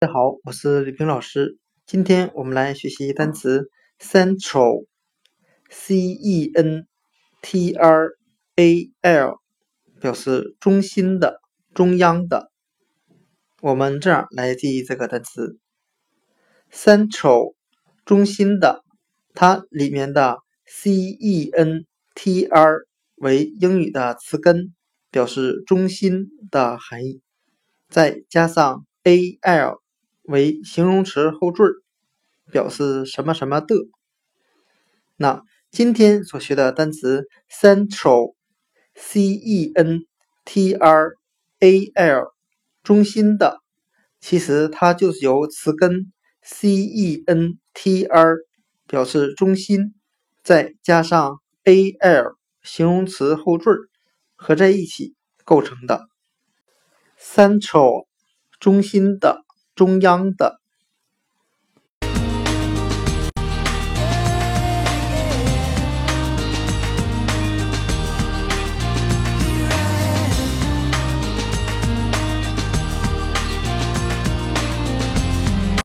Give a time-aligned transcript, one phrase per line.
[0.00, 1.58] 大家好，我是李平老师。
[1.84, 6.86] 今天我们来学习单词 central，c e n
[7.42, 8.10] t r
[8.54, 9.40] a l，
[10.00, 11.40] 表示中心的、
[11.74, 12.52] 中央的。
[13.60, 15.58] 我们这样来记忆这个单词
[16.70, 17.54] central，
[18.04, 18.84] 中心的，
[19.34, 22.86] 它里面的 c e n t r
[23.16, 24.72] 为英语的词根，
[25.10, 27.20] 表示中心的含义，
[27.88, 29.82] 再加上 a l。
[30.28, 31.64] 为形容词后缀，
[32.52, 33.74] 表示什么什么的。
[35.16, 40.00] 那今天所学的单词 central，c e n
[40.44, 41.14] t r
[41.60, 42.34] a l，
[42.82, 43.60] 中心的，
[44.20, 48.36] 其实它就是由词根 c e n t r
[48.86, 49.94] 表示中心，
[50.44, 53.64] 再加上 a l 形容词后缀
[54.36, 55.14] 合在一起
[55.46, 56.06] 构成的。
[57.18, 58.06] central，
[58.60, 59.47] 中心的。
[59.78, 60.60] 中央的。